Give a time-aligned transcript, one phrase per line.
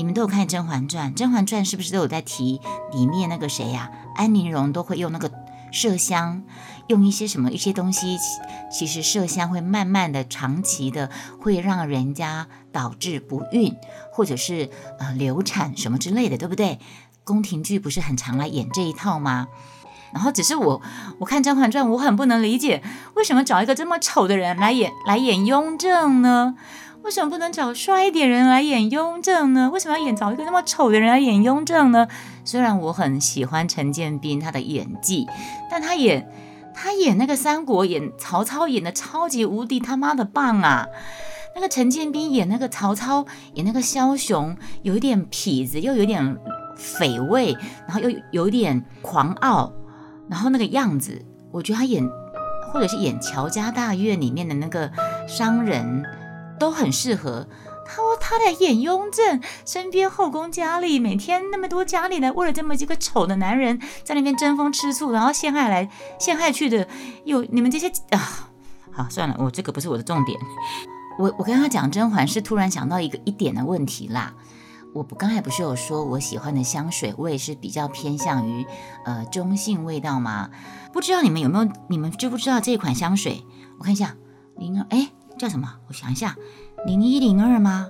[0.00, 2.58] 你们都有看《甄嬛传》，《甄嬛传》是不是都有在提
[2.90, 3.90] 里面那个谁呀？
[4.14, 5.30] 安陵容都会用那个
[5.70, 6.42] 麝香，
[6.86, 8.16] 用一些什么一些东西，
[8.72, 13.76] 其实麝香会慢慢的、长期的会让人家导致不孕，
[14.10, 16.78] 或者是呃流产什么之类的，对不对？
[17.22, 19.48] 宫廷剧不是很常来演这一套吗？
[20.14, 20.80] 然后只是我
[21.18, 22.82] 我看《甄嬛传》，我很不能理解，
[23.16, 26.56] 为什么找一个这么丑的人来演来演雍正呢？
[27.02, 29.70] 为什么不能找帅一点人来演雍正呢？
[29.72, 32.06] 为什么要演找一个那么丑的人来演雍正呢？
[32.44, 35.26] 虽然我很喜欢陈建斌他的演技，
[35.70, 36.30] 但他演
[36.74, 40.86] 他演那个三国演曹操演的超级无敌他妈的棒啊！
[41.54, 46.38] 那个陈建斌演那个曹操演那个枭雄，有一点痞子，又有点
[46.76, 47.56] 匪味，
[47.88, 49.72] 然后又有点狂傲，
[50.28, 52.08] 然后那个样子，我觉得他演
[52.72, 54.88] 或者是演《乔家大院》里面的那个
[55.26, 56.04] 商人。
[56.60, 57.48] 都很适合。
[57.84, 66.86] 他说他在演雍正，身边后宫佳丽，每天那么多佳丽来，为了这么几个丑的男人在那边争风吃醋，然后陷害来陷害去的，
[67.24, 68.48] 有你们这些啊，
[68.92, 70.38] 好算了，我这个不是我的重点。
[71.18, 74.32] 我我跟他讲甄嬛是突然想到一个一点的问题啦。
[74.94, 78.66] 我不刚才不是有说我喜欢的香水味是比较偏向于
[79.04, 80.50] 呃中性味道吗？
[80.92, 83.44] 不知道你们有没有，你们知不知道这款香水？
[83.78, 84.14] 我看一下，
[84.56, 85.10] 零二哎。
[85.40, 85.76] 叫什么？
[85.88, 86.36] 我想一下，
[86.84, 87.88] 零一零二吗？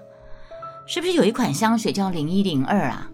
[0.87, 3.11] 是不是有一款香水叫零一零二啊？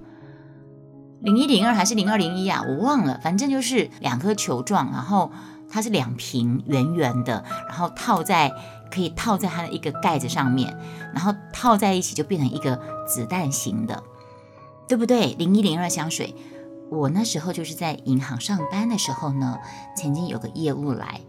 [1.22, 2.62] 零一零二还是零二零一啊？
[2.68, 5.32] 我忘了，反正就是两颗球状，然后
[5.70, 8.52] 它是两瓶圆圆的，然后套在
[8.90, 10.78] 可以套在它的一个盖子上面，
[11.14, 14.02] 然后套在一起就变成一个子弹型的，
[14.86, 15.32] 对不对？
[15.38, 16.34] 零一零二香水，
[16.90, 19.58] 我那时候就是在银行上班的时候呢，
[19.96, 21.22] 曾经有个业务来。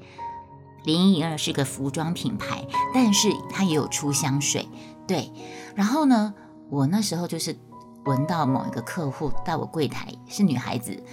[0.83, 4.67] 零一二是个服装品牌，但是它也有出香水，
[5.07, 5.31] 对。
[5.75, 6.34] 然后呢，
[6.69, 7.57] 我那时候就是
[8.06, 11.03] 闻到某一个客户到我柜台是女孩子，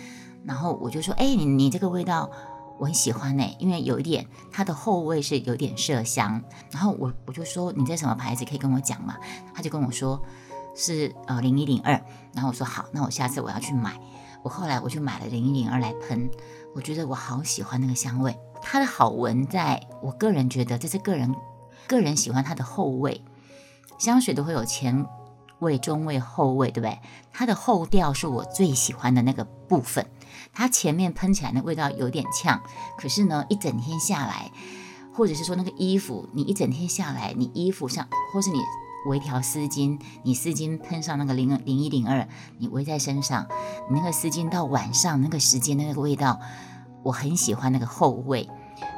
[0.44, 2.31] 然后我就说：“哎，你你这个味道
[2.78, 8.44] 我很喜欢呢，因为有一点它的后味是有点麝香。”然后我我就说：“你在什么牌子？
[8.44, 9.17] 可以跟我讲吗？”
[9.55, 10.22] 他就跟我说
[10.77, 11.93] 是呃零一零二。
[12.33, 13.99] 然后我说：“好，那我下次我要去买。”
[14.44, 16.31] 我后来我就买了零一零二来喷，
[16.75, 18.37] 我觉得我好喜欢那个香味。
[18.60, 21.34] 它的好闻，在我个人觉得这是个人
[21.88, 23.25] 个人喜欢它的后味。
[23.97, 25.06] 香水都会有前
[25.60, 26.99] 味、中味、后味，对不对？
[27.32, 30.06] 它的后调是我最喜欢的那个部分。
[30.53, 32.61] 它前面喷起来的味道有点呛，
[32.99, 34.53] 可是呢，一整天下来，
[35.15, 38.59] 或者是说那个衣服，你一整天下来，你衣服上，或是你
[39.06, 42.26] 围条丝巾，你丝巾喷上那个零零一零二，
[42.59, 43.47] 你围在身上，
[43.91, 46.41] 你那个丝巾到晚上那个时间那个味道。
[47.03, 48.48] 我很喜欢那个后味，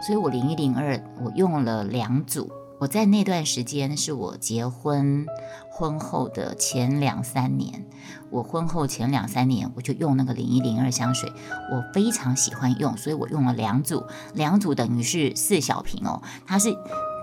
[0.06, 2.48] 所以我零一零二我用了两组。
[2.78, 5.26] 我在那段时间是我结婚
[5.70, 7.86] 婚后的前两三年，
[8.30, 11.32] 我婚后前两三年我就用那个零一零二香水，
[11.72, 16.22] 我非常喜欢用，所以我用了两组，两组等于是四小瓶哦。
[16.46, 16.76] 它是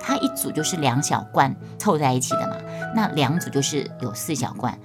[0.05, 2.57] 它一组就是两小罐凑在一起的嘛，
[2.93, 4.77] 那两组就是有四小罐。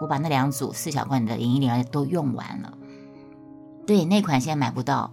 [0.00, 2.72] 我把那两组四小罐的零一零二都用完了。
[3.86, 5.12] 对，那款现在买不到。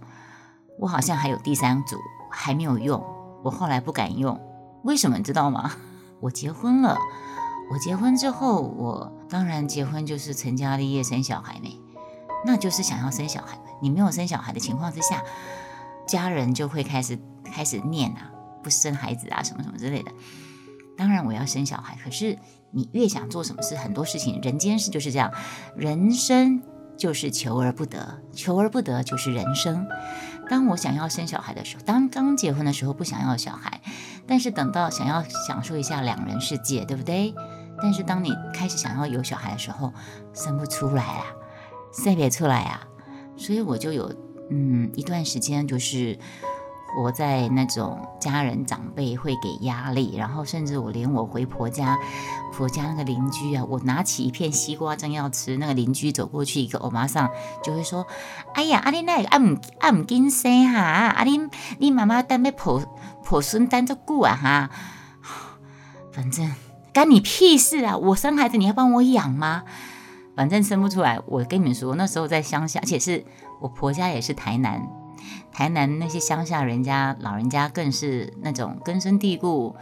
[0.78, 1.98] 我好像还有第三组
[2.30, 3.04] 还没有用，
[3.42, 4.40] 我后来不敢用，
[4.82, 5.72] 为什么你知道吗？
[6.20, 6.96] 我结婚了，
[7.70, 11.78] 我结婚之后，我当然结婚就是成家立业生小孩没，
[12.46, 13.58] 那就是想要生小孩。
[13.82, 15.22] 你没有生小孩的情况之下，
[16.06, 18.30] 家人就会开始开始念啊，
[18.62, 20.10] 不生孩子啊，什么什么之类的。
[20.96, 22.38] 当然我要生小孩，可是
[22.72, 25.32] 你越想做什么事，很多事情人间事就是这样，
[25.74, 26.62] 人生
[26.96, 29.86] 就是求而不得，求而不得就是人生。
[30.48, 33.80] 当我想要生小孩的时候，当刚结婚的时候不想要小孩，
[34.26, 37.34] 但是等到想要享受一下两人世界，对不对？
[37.80, 39.92] 但是当你开始想要有小孩的时候，
[40.34, 41.24] 生不出来啊，
[41.92, 42.86] 生不出来啊，
[43.38, 44.14] 所以我就有
[44.50, 46.18] 嗯一段时间就是。
[46.98, 51.96] 我在那种家人长辈会给压力，然后甚至我连我回婆家，
[52.52, 57.30] 婆家那个邻居啊，我拿起一片西瓜正要吃，那个邻居走过去一个欧巴桑
[57.62, 58.04] 就会说
[58.54, 61.40] ：“哎呀，阿你那阿姆阿唔紧生哈，阿你
[61.78, 62.82] 你妈妈等要婆
[63.22, 64.70] 婆孙等着顾啊哈，
[66.12, 66.52] 反正
[66.92, 67.96] 干你屁事啊！
[67.96, 69.62] 我生孩子你要帮我养吗？
[70.34, 73.24] 反正生不出来，我跟你们说，那时候在乡下，而且是
[73.60, 74.82] 我婆家也是台南。”
[75.52, 79.76] 台南那些乡下人家老人家更是那种根深蒂固，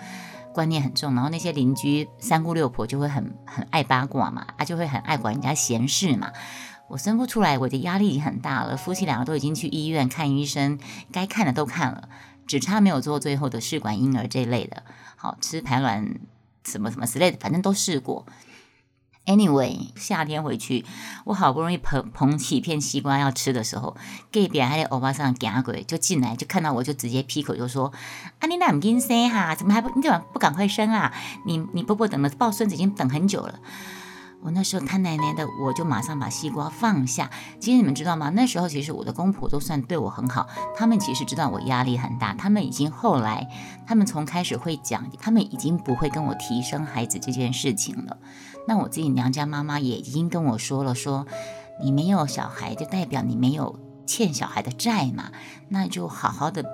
[0.53, 6.33] 观念很重，然后那些邻居三姑六婆就会很很爱八卦嘛，啊就会很爱管人家闲事嘛。
[6.89, 10.79] 我生不出来，我的压力已经很大了，夫妻两个都已经去医院看医生，
[11.13, 12.09] 该看的都看了，
[12.47, 14.83] 只差没有做最后的试管婴儿这一类的，
[15.15, 16.19] 好吃排卵
[16.65, 18.25] 什么什么之类的，反正都试过。
[19.29, 20.87] Anyway，夏天回去，
[21.25, 23.95] 我好不容易捧捧起一片西瓜要吃的时候，
[24.33, 27.93] 隔壁还在欧巴桑赶鬼就进来，就看到我就直接劈口就说
[28.41, 29.55] ：“啊，你那唔生哈？
[29.55, 31.13] 怎么还不你怎么不赶快生啊？
[31.45, 33.61] 你你婆婆等了抱孙子已经等很久了。”
[34.41, 37.29] 我那时候他奶奶的，我就马上把西瓜放下。
[37.61, 38.31] 其实你们知道吗？
[38.31, 40.47] 那时候其实我的公婆都算对我很好，
[40.77, 43.49] 他们其实知道我压力很大，他们已经后来，
[43.87, 48.17] 他们从开始会讲，他们已经不会跟我提生孩子这件事情了。
[48.67, 51.27] 那我自己娘家妈妈也已经跟我说了，说
[51.83, 55.33] 你没有小孩，就代表你没有欠小孩的债嘛，
[55.69, 56.65] 那就好好的。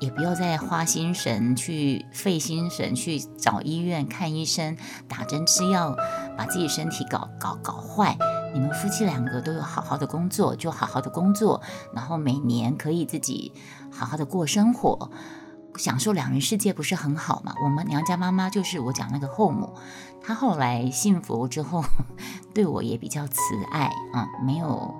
[0.00, 4.74] 也不要再花心神去费心神去找医院看医生
[5.06, 5.94] 打针吃药，
[6.40, 8.16] 把自己身体搞搞搞坏。
[8.54, 11.60] 你们夫妻两个都有好好的工作，就好好的工作，
[11.94, 13.52] 然后每年可以自己
[13.92, 15.10] 好好的过生活，
[15.76, 17.52] 享受两人世界，不是很好吗？
[17.62, 19.74] 我们娘家妈妈就是我讲那个后母，
[20.22, 21.84] 她后来信佛之后，
[22.54, 23.36] 对我也比较慈
[23.70, 24.98] 爱啊，没有。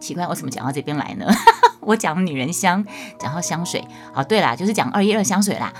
[0.00, 1.26] 奇怪，我怎么讲到这边来呢？
[1.82, 2.82] 我讲女人香，
[3.18, 3.86] 讲到香水。
[4.14, 5.70] 好，对啦，就是讲二一二香水啦。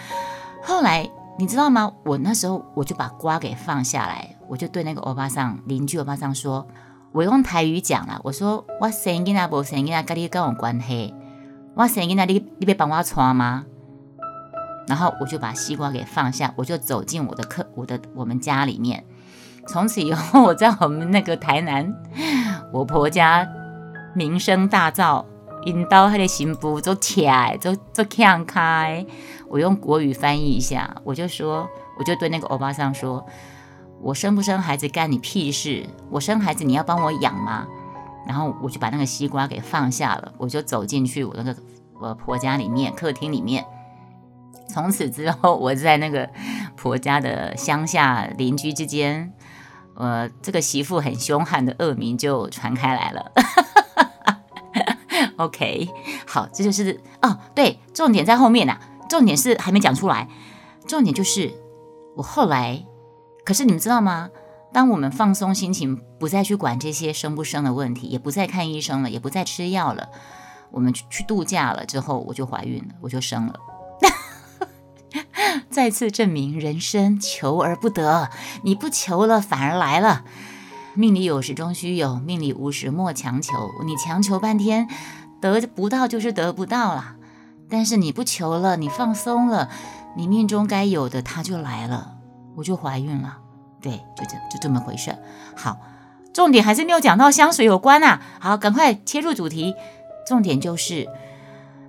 [0.62, 1.08] 后来
[1.38, 1.90] 你知道吗？
[2.04, 6.66] 我那时候我就把瓜给放下来，我就对那个欧巴桑邻居欧巴桑说，
[7.12, 11.14] 我用台语讲了，我说我生囡仔不生囡仔跟你跟我关系，
[11.74, 13.64] 我生囡仔你你别帮我穿吗？
[14.86, 19.04] 然后我就把西瓜给放下，我就走进我的客我的我们家里面。
[19.66, 21.94] 从此以后，我在我们那个台南
[22.72, 23.48] 我婆家。
[24.14, 25.24] 名声大噪，
[25.64, 29.06] 引到他的心腹都起来，都都看开。
[29.48, 31.68] 我用国语翻译一下，我就说，
[31.98, 33.24] 我就对那个欧巴桑说
[34.00, 35.86] ：“我生不生孩子干你屁事？
[36.10, 37.66] 我生孩子你要帮我养吗？”
[38.26, 41.56] 然后我就把那个西瓜给放下了，我就走进去我那个
[41.98, 43.64] 我婆家里面客厅里面。
[44.68, 46.28] 从此之后，我在那个
[46.76, 49.32] 婆家的乡下邻居之间，
[49.94, 53.32] 呃，这个媳妇很凶悍的恶名就传开来了。
[55.38, 55.88] OK，
[56.26, 58.78] 好，这就是哦，对，重点在后面呐，
[59.08, 60.28] 重点是还没讲出来，
[60.86, 61.50] 重点就是
[62.14, 62.84] 我后来，
[63.48, 64.28] 可是你们知道吗？
[64.74, 70.10] 当我们放松心情，不再去管这些生不生的问题，也不再看医生了，也不再吃药了，
[70.70, 73.54] 我们去去度假了之后，我就怀孕了，我就生了，
[75.70, 78.28] 再次证明人生求而不得，
[78.64, 80.26] 你不求了，反而来了。
[80.92, 83.70] 命里有时终须有，命里无时莫强求。
[83.86, 84.86] 你强求半天，
[85.40, 87.16] 得不到就是得不到了。
[87.70, 89.70] 但是你不求了，你放松了，
[90.18, 92.17] 你命中该有的它就来了，
[92.58, 93.38] 我就怀孕了。
[93.80, 95.16] 对，就这就这么回事。
[95.54, 95.78] 好，
[96.34, 98.20] 重点还是没有讲到香水有关啊。
[98.40, 99.76] 好，赶快切入主题。
[100.26, 101.08] 重点就是，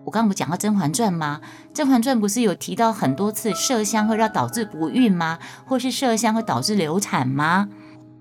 [0.06, 1.42] 我刚刚不讲到《甄嬛传》吗？
[1.74, 5.40] 《甄嬛传》不是有提到很多次麝香会让导致不孕吗？
[5.66, 7.68] 或是麝香会导致流产吗？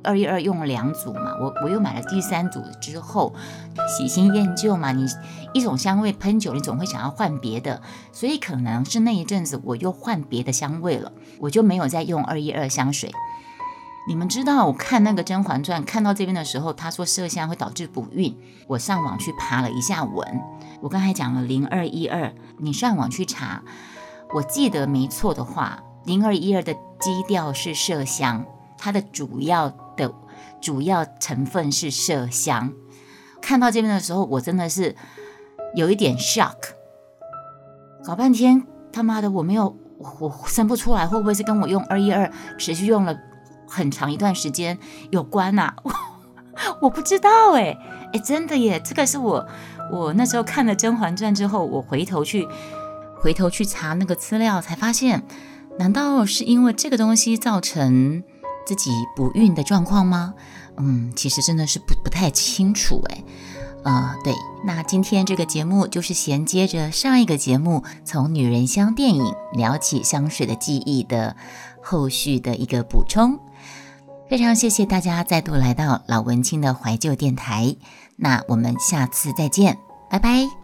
[0.05, 3.35] 二一二用了两组嘛，我我又买了第三组之后，
[3.97, 5.07] 喜新厌旧嘛，你
[5.53, 13.11] 一种香味喷久，你总会想要换别的，所以可能是那一阵子我又换别的香味了，我就没有再用二一二香水。
[14.07, 18.35] 你们知道，我看那个《甄嬛传》看到这边的时候，他说麝香会导致不孕，
[18.67, 20.27] 我上网去爬了一下文，
[20.81, 23.63] 我刚才讲了零二一二，你上网去查，
[24.33, 28.47] 我记得没错的话，零二一二的基调是麝香，
[28.79, 29.69] 它的主要。
[29.99, 30.15] 的
[30.61, 32.73] 主要成分是麝香。
[33.41, 34.95] 看到这边的时候，我真的是
[35.75, 36.55] 有一点 shock。
[38.05, 39.77] 搞半天，他妈的，我没有，
[40.21, 43.19] 我生不出来，会不会是跟我用二一二持续用了
[43.69, 44.79] 很长一段时间
[45.11, 45.75] 有关呐？
[45.83, 45.93] 我
[46.83, 47.77] 我不知道哎，
[48.13, 49.45] 哎，真的耶，这个是我
[49.91, 52.47] 我那时候看了《甄嬛传》之后，我回头去
[53.21, 55.25] 回头去查那个资料，才发现，
[55.81, 58.23] 难道是因为这个东西造成？
[58.69, 60.35] 自己不孕的状况吗？
[60.77, 63.25] 嗯，其实真的是不不太清楚哎。
[63.83, 71.35] 呃，对，那今天这个节目就是衔接着上一个节目，从女人香电影聊起香水的记忆的
[71.83, 73.39] 后续的一个补充。
[74.29, 77.75] 非常谢谢大家再度来到老文青的怀旧电台，
[78.17, 79.79] 那我们下次再见，
[80.11, 80.58] 拜拜。